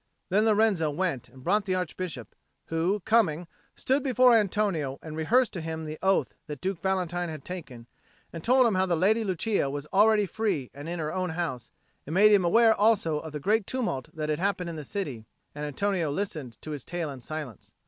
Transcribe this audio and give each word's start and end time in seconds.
Then 0.29 0.45
Lorenzo 0.45 0.89
went 0.89 1.29
and 1.29 1.43
brought 1.43 1.65
the 1.65 1.75
Archbishop, 1.75 2.33
who, 2.69 3.01
coming, 3.01 3.45
stood 3.75 4.01
before 4.01 4.33
Antonio, 4.35 4.97
and 5.03 5.15
rehearsed 5.15 5.53
to 5.53 5.61
him 5.61 5.85
the 5.85 5.99
oath 6.01 6.33
that 6.47 6.59
Duke 6.59 6.81
Valentine 6.81 7.29
had 7.29 7.45
taken, 7.45 7.85
and 8.33 8.43
told 8.43 8.65
him 8.65 8.73
how 8.73 8.87
the 8.87 8.95
Lady 8.95 9.23
Lucia 9.23 9.69
was 9.69 9.85
already 9.93 10.25
free 10.25 10.71
and 10.73 10.89
in 10.89 10.97
her 10.97 11.13
own 11.13 11.29
house, 11.29 11.69
and 12.07 12.15
made 12.15 12.31
him 12.31 12.43
aware 12.43 12.73
also 12.73 13.19
of 13.19 13.31
the 13.31 13.39
great 13.39 13.67
tumult 13.67 14.09
that 14.15 14.29
had 14.29 14.39
happened 14.39 14.71
in 14.71 14.75
the 14.75 14.83
city. 14.83 15.27
And 15.53 15.67
Antonio 15.67 16.09
listened 16.09 16.59
to 16.63 16.71
his 16.71 16.83
tale 16.83 17.11
in 17.11 17.21
silence. 17.21 17.71